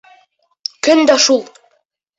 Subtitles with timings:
[0.89, 1.47] Көн дә шул!